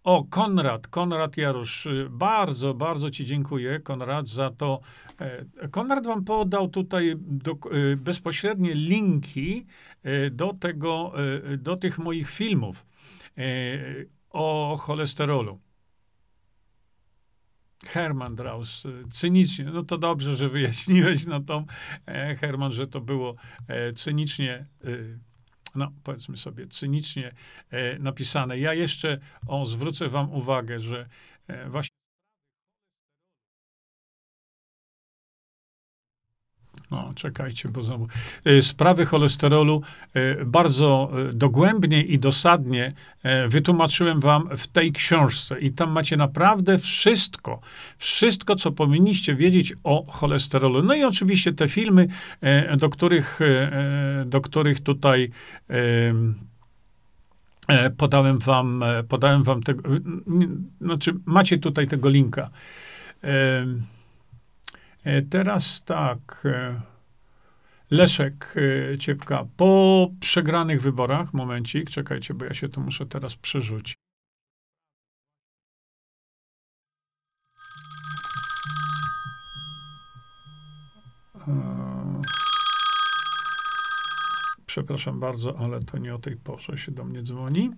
[0.03, 4.79] O, Konrad, Konrad Jarusz, bardzo, bardzo Ci dziękuję, Konrad, za to.
[5.21, 9.65] E, Konrad Wam podał tutaj do, e, bezpośrednie linki
[10.03, 11.13] e, do tego,
[11.57, 12.85] do tych moich filmów
[14.29, 15.59] o cholesterolu.
[17.85, 21.65] Herman Draus, cynicznie, no to dobrze, że wyjaśniłeś no to,
[22.39, 23.35] Herman, że to było
[23.67, 24.87] e, cynicznie, e,
[25.75, 27.33] no powiedzmy sobie, cynicznie
[27.69, 28.59] e, napisane.
[28.59, 31.09] Ja jeszcze, o, zwrócę wam uwagę, że
[31.67, 31.98] właśnie
[36.91, 38.07] No, czekajcie, bo znowu.
[38.47, 39.81] Y, sprawy cholesterolu
[40.15, 42.93] y, bardzo y, dogłębnie i dosadnie
[43.47, 45.59] wytłumaczyłem wam w tej książce.
[45.59, 47.59] I tam macie naprawdę wszystko,
[47.97, 50.83] wszystko, co powinniście wiedzieć o cholesterolu.
[50.83, 52.07] No i oczywiście te filmy,
[52.77, 53.39] do których,
[54.25, 55.31] do których tutaj
[57.97, 59.89] podałem wam, podałem wam tego,
[60.81, 62.49] znaczy macie tutaj tego linka.
[65.03, 66.43] E, teraz tak.
[66.45, 66.81] E,
[67.91, 68.55] Leszek
[68.93, 69.45] e, Ciepka.
[69.57, 73.95] Po przegranych wyborach, momencik, czekajcie, bo ja się to muszę teraz przerzucić.
[84.65, 87.71] Przepraszam bardzo, ale to nie o tej porze się do mnie dzwoni.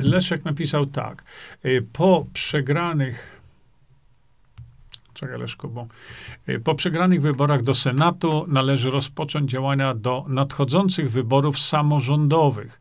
[0.00, 1.24] Leszek napisał tak.
[1.92, 3.43] Po przegranych
[5.14, 5.86] Czekaj, Leszku, bo
[6.48, 12.80] y, po przegranych wyborach do Senatu należy rozpocząć działania do nadchodzących wyborów samorządowych.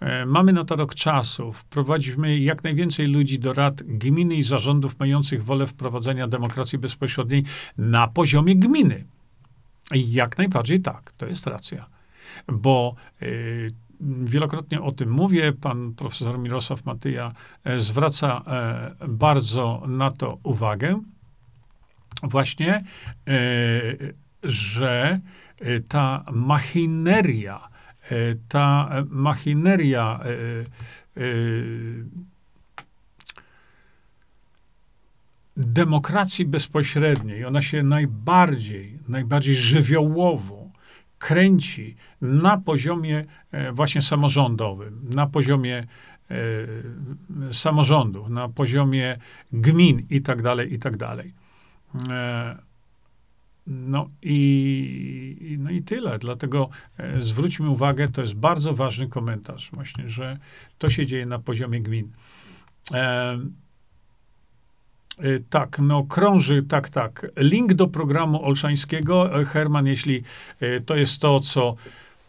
[0.00, 1.52] E, mamy na to rok czasu.
[1.52, 7.44] Wprowadźmy jak najwięcej ludzi do rad gminy i zarządów mających wolę wprowadzenia demokracji bezpośredniej
[7.78, 9.04] na poziomie gminy.
[9.94, 11.86] Jak najbardziej tak, to jest racja.
[12.48, 17.32] Bo y, wielokrotnie o tym mówię, pan profesor Mirosław Matyja
[17.64, 21.00] e, zwraca e, bardzo na to uwagę
[22.26, 22.82] właśnie, e,
[24.42, 25.20] że
[25.60, 27.68] e, ta machineria,
[28.10, 28.16] e,
[28.48, 30.20] ta machineria
[35.56, 40.70] demokracji bezpośredniej, ona się najbardziej, najbardziej żywiołowo
[41.18, 43.24] kręci na poziomie
[43.72, 45.86] właśnie samorządowym, na poziomie
[47.52, 49.16] samorządów, na poziomie
[49.52, 51.32] gmin i tak dalej, i tak dalej.
[52.10, 52.56] E,
[53.66, 56.18] no i, no i tyle.
[56.18, 56.68] Dlatego
[56.98, 60.38] e, zwróćmy uwagę, to jest bardzo ważny komentarz, właśnie, że
[60.78, 62.12] to się dzieje na poziomie gmin.
[62.92, 63.38] E,
[65.50, 67.26] tak, no krąży, tak, tak.
[67.36, 69.30] Link do programu Olszańskiego.
[69.46, 70.22] Herman, jeśli
[70.86, 71.76] to jest to, co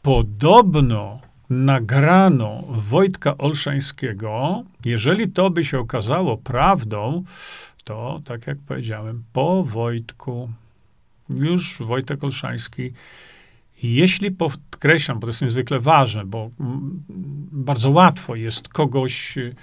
[0.02, 7.24] podobno nagrano Wojtka Olszańskiego, jeżeli to by się okazało prawdą,
[7.88, 10.50] to, tak jak powiedziałem, po Wojtku,
[11.30, 12.94] już Wojtek Olszański,
[13.84, 16.50] jeśli podkreślam, bo to jest niezwykle ważne, bo
[17.52, 19.54] bardzo łatwo jest kogoś e,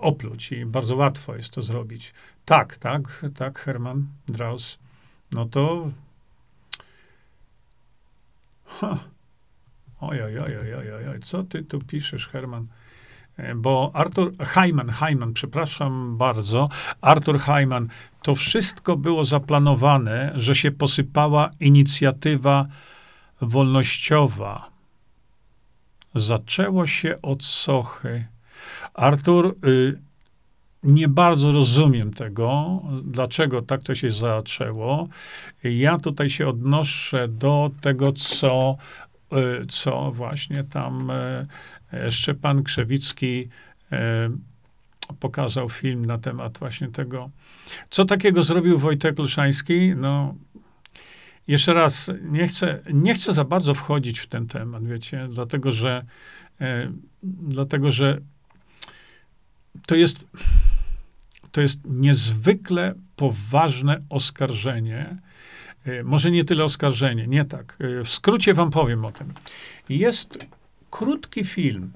[0.00, 2.12] opluć i bardzo łatwo jest to zrobić.
[2.44, 4.78] Tak, tak, tak, Herman Draus.
[5.32, 5.90] No to
[8.66, 8.98] Ha.
[10.00, 12.66] Oj, oj, oj, oj, oj, oj, co ty tu piszesz, Herman?
[13.40, 16.68] E, bo Artur Heiman, Heiman, przepraszam bardzo,
[17.00, 17.88] Artur Heiman,
[18.22, 22.66] to wszystko było zaplanowane, że się posypała inicjatywa
[23.40, 24.70] wolnościowa.
[26.14, 28.26] Zaczęło się od Sochy.
[28.94, 29.98] Artur, y,
[30.82, 35.06] nie bardzo rozumiem tego, dlaczego tak to się zaczęło.
[35.64, 38.76] Ja tutaj się odnoszę do tego, co,
[39.62, 41.46] y, co właśnie tam y,
[42.10, 43.48] Szczepan Krzewicki
[43.92, 44.30] e,
[45.20, 47.30] pokazał film na temat właśnie tego.
[47.90, 49.92] Co takiego zrobił Wojtek Olszański?
[49.96, 50.34] No,
[51.48, 56.04] jeszcze raz, nie chcę, nie chcę za bardzo wchodzić w ten temat, wiecie, dlatego że,
[56.60, 58.20] e, dlatego, że
[59.86, 60.24] to jest,
[61.52, 65.16] to jest niezwykle poważne oskarżenie.
[65.84, 67.76] E, może nie tyle oskarżenie, nie tak.
[68.04, 69.32] W skrócie wam powiem o tym.
[69.88, 70.46] Jest
[70.90, 71.92] krótki film,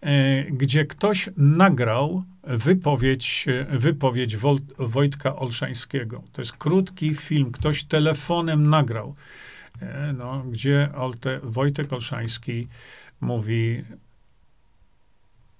[0.00, 4.36] e, gdzie ktoś nagrał wypowiedź, wypowiedź
[4.78, 6.22] Wojtka Olszańskiego.
[6.32, 9.14] To jest krótki film, ktoś telefonem nagrał,
[9.80, 12.68] e, no, gdzie Olte, Wojtek Olszański
[13.20, 13.84] mówi,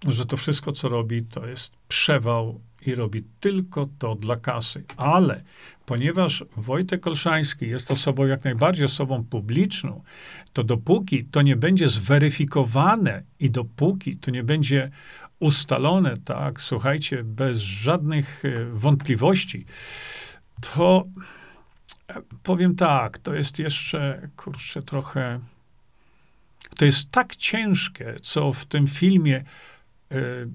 [0.09, 4.85] że to wszystko, co robi, to jest przewał i robi tylko to dla kasy.
[4.97, 5.43] Ale
[5.89, 10.03] ponieważ Wojtek Olszański jest osobą jak najbardziej osobą publiczną,
[10.53, 14.91] to dopóki to nie będzie zweryfikowane i dopóki to nie będzie
[15.39, 19.65] ustalone, tak, słuchajcie, bez żadnych e, wątpliwości,
[20.61, 21.05] to
[22.09, 25.41] e, powiem tak, to jest jeszcze, kurczę, trochę.
[26.77, 29.45] To jest tak ciężkie, co w tym filmie
[30.13, 30.49] y,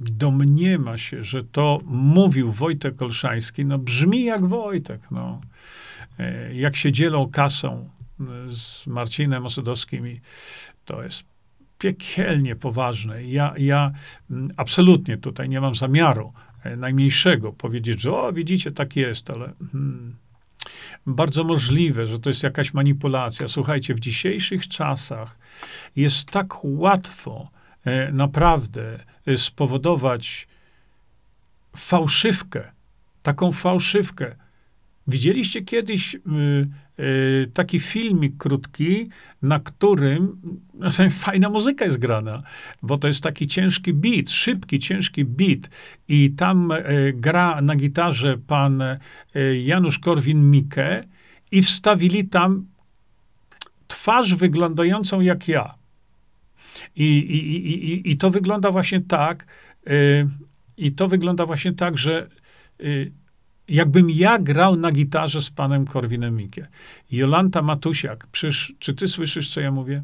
[0.00, 5.40] domniema się, że to mówił Wojtek Olszański, no brzmi jak Wojtek, no.
[6.18, 7.88] E, jak się dzielą kasą
[8.20, 10.20] e, z Marcinem Osudowskim i
[10.84, 11.24] to jest
[11.78, 13.24] piekielnie poważne.
[13.24, 13.90] Ja, ja
[14.56, 16.32] absolutnie tutaj nie mam zamiaru
[16.64, 20.16] e, najmniejszego powiedzieć, że o, widzicie, tak jest, ale hmm,
[21.06, 23.48] bardzo możliwe, że to jest jakaś manipulacja.
[23.48, 25.38] Słuchajcie, w dzisiejszych czasach
[25.96, 27.50] jest tak łatwo
[28.12, 30.48] naprawdę e, spowodować
[31.76, 32.72] fałszywkę,
[33.22, 34.36] taką fałszywkę.
[35.06, 39.08] Widzieliście kiedyś y, taki filmik krótki,
[39.42, 40.40] na którym
[40.80, 42.42] no, fajna muzyka jest grana,
[42.82, 45.70] bo to jest taki ciężki beat, szybki, ciężki beat
[46.08, 46.72] i tam
[47.14, 48.82] gra na gitarze pan
[49.64, 51.04] Janusz Korwin-Mikke
[51.52, 52.66] i wstawili tam
[53.88, 55.79] twarz wyglądającą jak ja.
[56.96, 57.56] I, i,
[57.92, 59.46] i, i to wygląda właśnie tak,
[59.88, 60.28] y,
[60.76, 62.28] i to wygląda właśnie tak, że
[62.80, 63.12] y,
[63.68, 66.66] jakbym ja grał na gitarze z panem Korwinem Mikke.
[67.10, 70.02] Jolanta Matusiak, przecież, czy ty słyszysz, co ja mówię?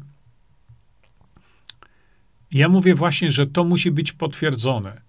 [2.51, 5.01] Ja mówię właśnie, że to musi być potwierdzone.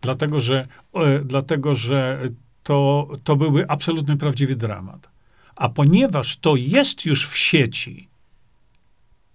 [0.00, 2.20] Dlatego, że, e, dlatego, że
[2.62, 5.08] to, to byłby absolutny prawdziwy dramat.
[5.56, 8.07] A ponieważ to jest już w sieci,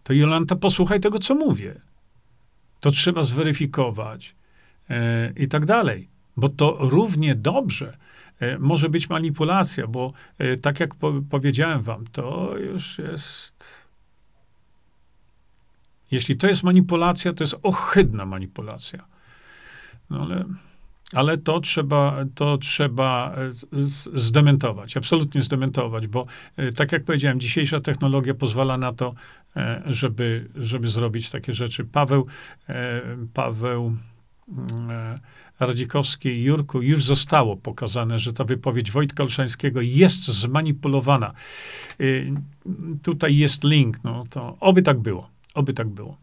[0.04, 1.76] to Jolanta, posłuchaj tego, co mówię.
[2.80, 4.36] To trzeba zweryfikować
[4.90, 6.08] e, i tak dalej.
[6.38, 7.98] Bo to równie dobrze
[8.40, 13.84] e, może być manipulacja, bo e, tak jak po, powiedziałem wam, to już jest.
[16.12, 19.06] Jeśli to jest manipulacja, to jest ohydna manipulacja.
[20.10, 20.46] No ale
[21.14, 23.36] ale to trzeba, to trzeba
[24.14, 26.26] zdementować, absolutnie zdementować, bo
[26.76, 29.14] tak jak powiedziałem, dzisiejsza technologia pozwala na to,
[29.86, 31.86] żeby, żeby zrobić takie rzeczy.
[31.86, 32.28] Paweł,
[33.34, 33.96] Paweł
[34.48, 35.20] mm,
[35.60, 41.34] Radzikowski Jurku, już zostało pokazane, że ta wypowiedź Wojtka Olszańskiego jest zmanipulowana.
[43.04, 46.18] Tutaj jest link, no to oby tak było, oby tak było.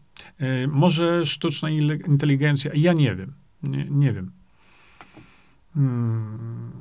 [0.67, 4.31] Może sztuczna inteligencja, ja nie wiem, nie, nie wiem.
[5.73, 6.71] Hmm.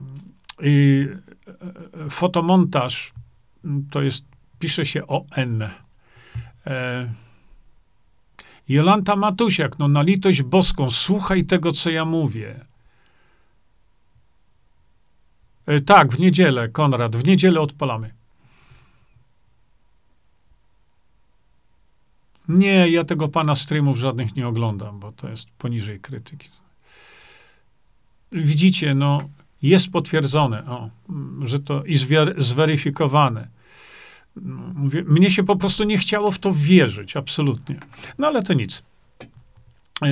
[0.62, 1.06] I
[2.07, 3.12] e, fotomontaż
[3.90, 4.24] to jest,
[4.59, 5.68] pisze się o N.
[6.66, 7.08] E,
[8.68, 12.64] Jolanta Matusiak, no na litość boską, słuchaj tego, co ja mówię.
[15.66, 18.14] E, tak, w niedzielę, Konrad, w niedzielę odpalamy.
[22.48, 26.50] Nie, ja tego pana streamów żadnych nie oglądam, bo to jest poniżej krytyki
[28.32, 29.28] widzicie, no,
[29.62, 30.90] jest potwierdzone, o,
[31.42, 31.96] że to i
[32.38, 33.48] zweryfikowane.
[34.74, 37.76] Mówię, mnie się po prostu nie chciało w to wierzyć, absolutnie.
[38.18, 38.82] No ale to nic.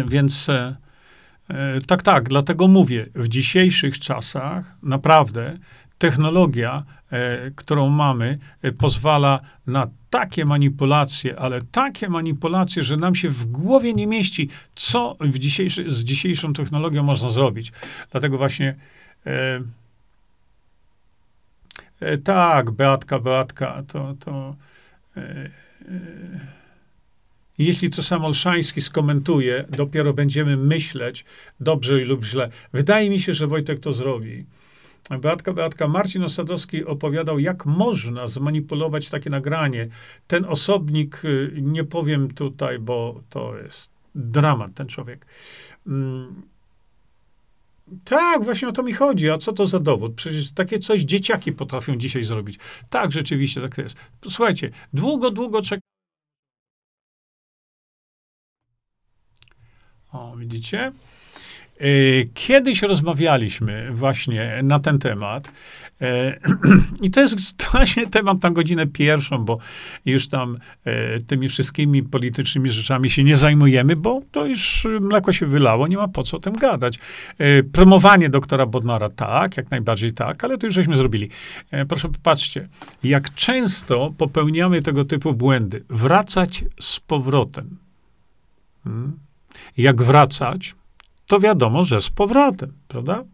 [0.08, 0.76] Więc e,
[1.48, 5.58] e, tak, tak, dlatego mówię, w dzisiejszych czasach naprawdę
[5.98, 13.28] technologia, e, którą mamy, e, pozwala na takie manipulacje, ale takie manipulacje, że nam się
[13.28, 17.72] w głowie nie mieści, co w dzisiejszy, z dzisiejszą technologią można zrobić.
[18.10, 18.68] Dlatego właśnie
[19.26, 19.60] e, e,
[22.24, 24.56] tak, Beatka, Beatka, to, to
[25.16, 26.58] e, e
[27.58, 31.24] jeśli to sam Olszański skomentuje, dopiero będziemy myśleć
[31.60, 32.50] dobrze lub źle.
[32.72, 34.44] Wydaje mi się, że Wojtek to zrobi.
[35.20, 39.88] Beatka, Beatka, Marcin Osadowski opowiadał, jak można zmanipulować takie nagranie.
[40.26, 45.26] Ten osobnik, y, nie powiem tutaj, bo to jest dramat, ten człowiek.
[48.04, 49.30] Tak, właśnie o to mi chodzi.
[49.30, 50.14] A co to za dowód?
[50.14, 52.58] Przecież takie coś dzieciaki potrafią dzisiaj zrobić.
[52.90, 53.96] Tak, rzeczywiście tak jest.
[54.24, 55.80] Słuchajcie, długo, długo czekam.
[60.12, 60.92] O, widzicie?
[61.82, 65.48] Y, kiedyś rozmawialiśmy właśnie na ten temat.
[65.48, 66.04] Y,
[67.06, 69.58] I to jest właśnie temat na godzinę pierwszą, bo
[70.06, 70.58] już tam
[71.16, 75.96] y, tymi wszystkimi politycznymi rzeczami się nie zajmujemy, bo to już mleko się wylało, nie
[75.96, 76.98] ma po co o tym gadać.
[77.72, 81.30] Promowanie doktora Bodnara, tak, jak najbardziej tak, ale to już żeśmy zrobili.
[81.88, 82.68] Proszę popatrzcie,
[83.04, 85.84] jak często popełniamy tego typu błędy.
[85.90, 87.76] Wracać z powrotem.
[88.84, 89.18] Hmm?
[89.76, 90.74] Jak wracać?
[91.28, 93.24] To wiadomo, że z powrotem, prawda?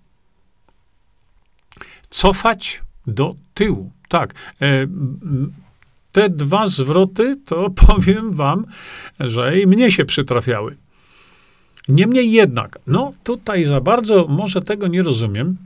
[2.10, 3.90] Cofać do tyłu.
[4.08, 4.34] Tak.
[4.62, 4.86] E,
[6.12, 8.66] te dwa zwroty, to powiem wam,
[9.20, 10.76] że i mnie się przytrafiały.
[11.88, 15.56] Niemniej jednak, no tutaj za bardzo może tego nie rozumiem.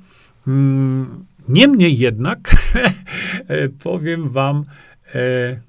[0.47, 2.39] Mm, niemniej jednak
[3.49, 4.65] e, powiem wam,
[5.15, 5.69] e,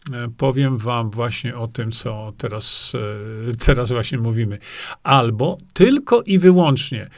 [0.37, 2.93] powiem wam właśnie o tym, co teraz,
[3.51, 4.57] e, teraz właśnie mówimy.
[5.03, 7.09] Albo tylko i wyłącznie.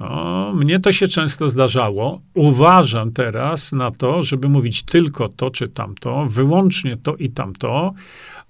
[0.00, 2.20] No, mnie to się często zdarzało.
[2.34, 7.92] Uważam teraz na to, żeby mówić tylko to czy tamto, wyłącznie to i tamto,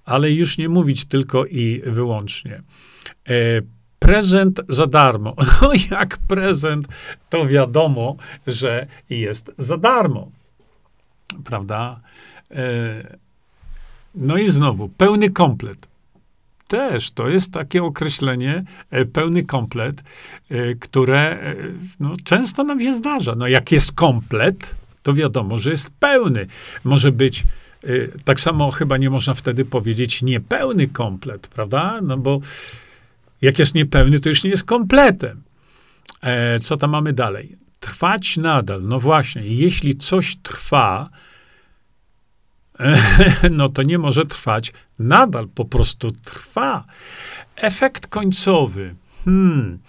[0.05, 2.61] ale już nie mówić tylko i wyłącznie.
[3.29, 3.33] E,
[3.99, 5.35] prezent za darmo.
[5.61, 6.87] No jak prezent,
[7.29, 8.15] to wiadomo,
[8.47, 10.31] że jest za darmo.
[11.43, 11.99] Prawda?
[12.51, 13.17] E,
[14.15, 15.89] no i znowu, pełny komplet.
[16.69, 20.03] Też to jest takie określenie, e, pełny komplet,
[20.49, 21.55] e, które e,
[21.99, 23.35] no, często nam się zdarza.
[23.35, 26.47] No jak jest komplet, to wiadomo, że jest pełny.
[26.83, 27.43] Może być
[28.25, 31.99] tak samo chyba nie można wtedy powiedzieć niepełny komplet, prawda?
[32.01, 32.39] No bo
[33.41, 35.41] jak jest niepełny, to już nie jest kompletem.
[36.63, 37.55] co tam mamy dalej?
[37.79, 38.83] Trwać nadal.
[38.83, 41.09] No właśnie, jeśli coś trwa,
[43.51, 46.85] no to nie może trwać nadal, po prostu trwa.
[47.55, 48.95] Efekt końcowy.
[49.25, 49.79] Hmm.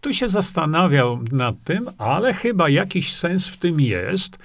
[0.00, 4.38] Tu się zastanawiał nad tym, ale chyba jakiś sens w tym jest,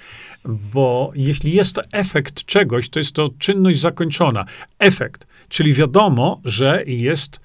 [0.46, 4.46] bo jeśli jest to efekt czegoś, to jest to czynność zakończona.
[4.80, 7.40] Efekt, czyli wiadomo, że jest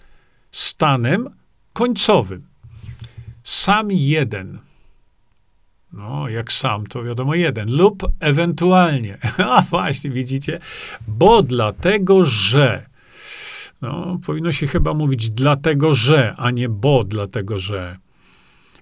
[0.51, 1.31] stanem
[1.73, 2.47] końcowym.
[3.45, 4.59] Sam jeden
[5.97, 7.77] no, jak sam, to wiadomo jeden.
[7.77, 9.19] Lub ewentualnie.
[9.57, 10.61] A właśnie, widzicie?
[11.09, 12.87] Bo dlatego, że.
[13.83, 17.97] No, powinno się chyba mówić dlatego, że, a nie bo dlatego, że.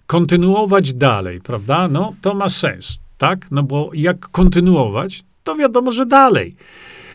[0.07, 1.89] Kontynuować dalej, prawda?
[1.89, 3.51] No, to ma sens, tak?
[3.51, 6.57] No bo jak kontynuować, to wiadomo, że dalej.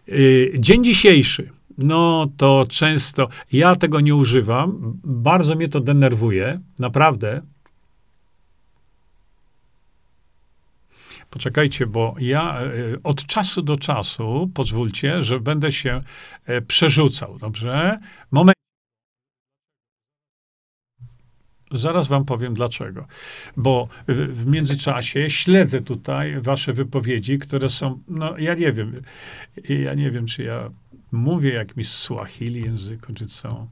[0.07, 1.49] Yy, dzień dzisiejszy.
[1.77, 4.99] No to często ja tego nie używam.
[5.03, 7.41] Bardzo mnie to denerwuje, naprawdę.
[11.29, 12.63] Poczekajcie, bo ja e,
[13.03, 16.01] od czasu do czasu, pozwólcie, że będę się
[16.45, 17.99] e, przerzucał, dobrze?
[18.31, 18.57] Moment.
[21.71, 23.07] Zaraz wam powiem dlaczego.
[23.57, 28.93] Bo w międzyczasie śledzę tutaj wasze wypowiedzi, które są, no ja nie wiem,
[29.69, 30.69] ja nie wiem, czy ja
[31.11, 33.67] mówię jakimś Swahili języku, czy co.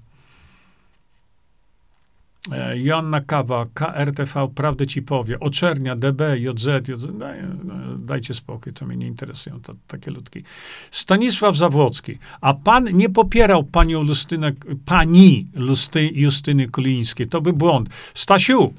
[2.52, 8.74] E, Joanna Kawa, KRTV, prawdę ci powie, Oczernia, DB, JZ, JZ daj, no, dajcie spokój,
[8.74, 10.44] to mnie nie interesują to, takie ludki.
[10.92, 14.52] Stanisław Zawłocki, a pan nie popierał panią Lustynę,
[14.86, 17.90] pani Lusty, Justyny Kulińskiej, to by błąd.
[18.14, 18.74] Stasiu,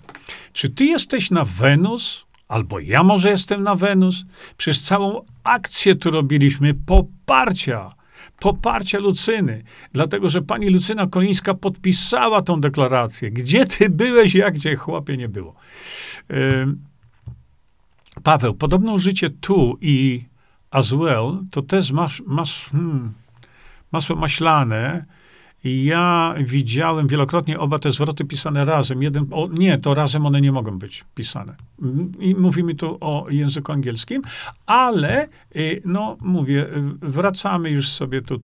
[0.53, 2.27] czy ty jesteś na Wenus?
[2.49, 4.25] Albo ja może jestem na Wenus?
[4.57, 7.95] Przez całą akcję tu robiliśmy poparcia
[8.41, 9.63] poparcia Lucyny,
[9.93, 13.31] dlatego że pani Lucyna Kolińska podpisała tą deklarację.
[13.31, 15.55] Gdzie ty byłeś, jak gdzie chłopie nie było.
[18.23, 20.25] Paweł, podobno użycie tu i
[20.71, 23.13] as well, to też masz, masz hmm,
[23.93, 25.05] masło maślane
[25.67, 29.03] Ja widziałem wielokrotnie oba te zwroty pisane razem.
[29.03, 31.57] Jeden, o, nie, to razem one nie mogą być pisane.
[32.21, 34.23] I mówimy tu o języku angielskim,
[34.67, 36.67] ale, y, no mówię,
[37.03, 38.41] wracamy już sobie tu.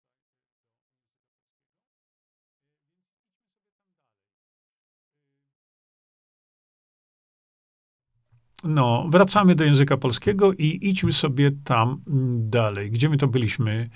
[8.64, 12.03] No, wracamy do języka polskiego i idźmy sobie tam
[12.39, 12.91] dalej.
[12.91, 13.91] Gdzie my to byliśmy?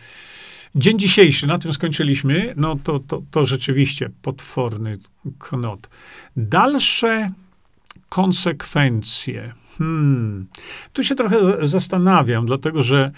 [0.74, 2.54] Dzień dzisiejszy, na tym skończyliśmy.
[2.56, 4.98] No to, to, to rzeczywiście potworny
[5.38, 5.88] knot.
[6.36, 7.30] Dalsze
[8.08, 9.54] konsekwencje.
[9.78, 10.46] Hmm.
[10.92, 13.10] Tu się trochę zastanawiam, dlatego że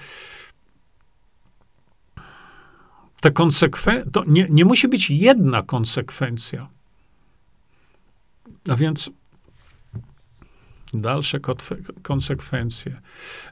[3.20, 6.68] te konsekwencje, to nie, nie musi być jedna konsekwencja.
[8.70, 9.10] A więc
[10.94, 11.40] dalsze
[12.02, 13.00] konsekwencje.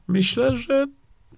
[0.09, 0.87] Myślę, że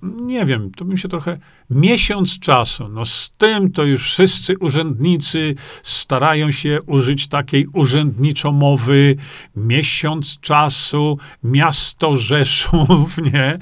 [0.03, 1.39] nie wiem, to bym się trochę.
[1.71, 2.89] Miesiąc czasu.
[2.89, 9.17] No z tym to już wszyscy urzędnicy starają się użyć takiej urzędniczo mowy.
[9.57, 13.59] Miesiąc czasu, miasto Rzeszów, nie?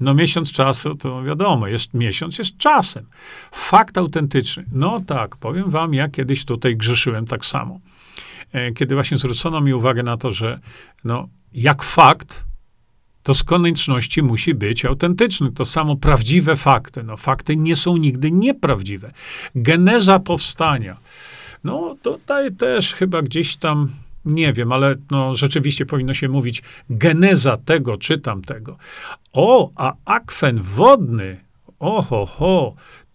[0.00, 3.06] No miesiąc czasu to wiadomo, jest miesiąc, jest czasem.
[3.52, 4.64] Fakt autentyczny.
[4.72, 7.80] No tak, powiem wam, ja kiedyś tutaj grzeszyłem tak samo.
[8.52, 10.58] E, kiedy właśnie zwrócono mi uwagę na to, że
[11.04, 12.47] no, jak fakt,
[13.28, 15.52] to z konieczności musi być autentyczny.
[15.52, 17.02] To samo prawdziwe fakty.
[17.02, 19.12] No, fakty nie są nigdy nieprawdziwe.
[19.54, 20.96] Geneza powstania.
[21.64, 23.88] No, tutaj też chyba gdzieś tam,
[24.24, 28.76] nie wiem, ale no, rzeczywiście powinno się mówić geneza tego czy tamtego.
[29.32, 31.40] O, a akwen wodny,
[31.78, 32.74] oho, ho,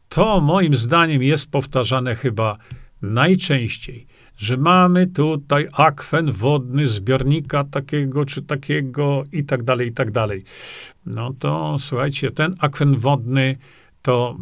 [0.10, 2.58] to moim zdaniem jest powtarzane chyba
[3.02, 4.08] najczęściej
[4.44, 10.44] że mamy tutaj akwen wodny, zbiornika takiego czy takiego i tak dalej, i tak dalej.
[11.06, 13.58] No to słuchajcie, ten akwen wodny
[14.02, 14.38] to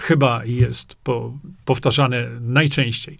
[0.00, 1.32] chyba jest po,
[1.64, 3.18] powtarzane najczęściej.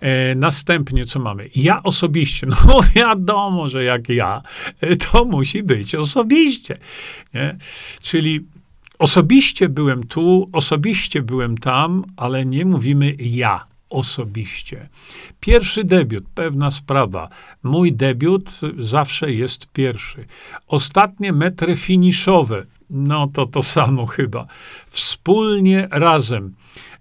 [0.00, 1.48] E, następnie co mamy?
[1.56, 4.42] Ja osobiście, no wiadomo, że jak ja,
[5.12, 6.76] to musi być osobiście.
[7.34, 7.56] Nie?
[8.00, 8.40] Czyli
[8.98, 14.88] osobiście byłem tu, osobiście byłem tam, ale nie mówimy ja osobiście.
[15.40, 17.28] Pierwszy debiut, pewna sprawa.
[17.62, 20.24] Mój debiut zawsze jest pierwszy.
[20.66, 24.46] Ostatnie metry finiszowe, no to to samo chyba.
[24.90, 26.54] Wspólnie, razem.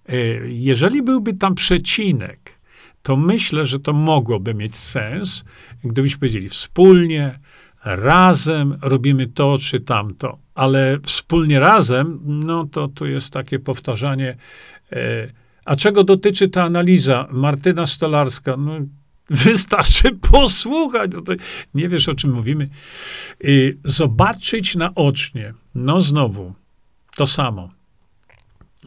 [0.09, 0.15] E,
[0.47, 2.59] jeżeli byłby tam przecinek,
[3.03, 5.45] to myślę, że to mogłoby mieć sens,
[5.83, 7.39] gdybyśmy powiedzieli wspólnie,
[7.85, 14.37] razem robimy to czy tamto, ale wspólnie razem, no to to jest takie powtarzanie.
[14.91, 17.27] E, a czego dotyczy ta analiza?
[17.31, 18.71] Martyna Stolarska, no,
[19.29, 21.11] wystarczy posłuchać.
[21.13, 21.21] No
[21.73, 22.69] nie wiesz, o czym mówimy.
[23.45, 25.53] Y, zobaczyć naocznie.
[25.75, 26.53] No znowu,
[27.15, 27.69] to samo.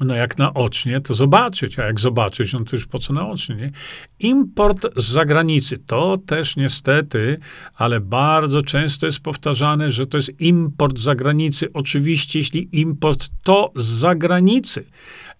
[0.01, 3.70] No jak naocznie, to zobaczyć, a jak zobaczyć, no to już po co naocznie, nie?
[4.18, 7.39] Import z zagranicy, to też niestety,
[7.74, 11.72] ale bardzo często jest powtarzane, że to jest import z zagranicy.
[11.72, 14.85] Oczywiście, jeśli import, to z zagranicy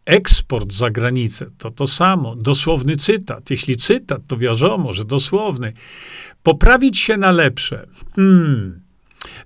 [0.09, 2.37] eksport za granicę to to samo.
[2.37, 3.51] Dosłowny cytat.
[3.51, 5.73] Jeśli cytat, to wiadomo, że dosłowny.
[6.43, 7.87] Poprawić się na lepsze.
[8.17, 8.81] Hmm.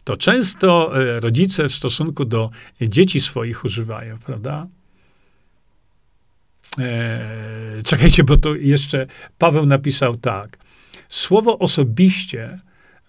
[0.05, 2.51] To często e, rodzice w stosunku do
[2.81, 4.67] dzieci swoich używają, prawda?
[6.79, 9.07] Eee, czekajcie, bo to jeszcze
[9.39, 10.59] Paweł napisał tak.
[11.09, 12.59] Słowo osobiście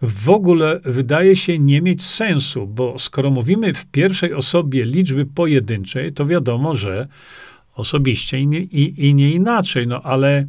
[0.04, 6.14] w ogóle wydaje się nie mieć sensu, bo skoro mówimy w pierwszej osobie liczby pojedynczej,
[6.14, 7.08] to wiadomo, że
[7.76, 9.88] osobiście i nie, i, i nie inaczej.
[9.88, 10.47] No ale,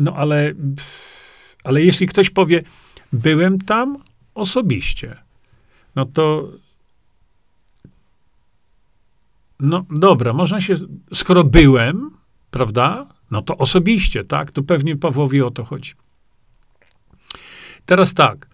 [0.00, 0.52] no ale,
[1.64, 2.62] ale jeśli ktoś powie,
[3.12, 3.98] byłem tam
[4.34, 5.16] osobiście,
[5.96, 6.48] no to
[9.60, 10.74] no dobra, można się,
[11.14, 12.10] skoro byłem,
[12.50, 15.92] prawda, no to osobiście, tak, to pewnie Pawłowi o to chodzi.
[17.86, 18.48] Teraz tak,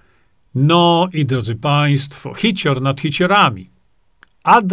[0.54, 3.70] no i drodzy Państwo, hicior nad hiciorami.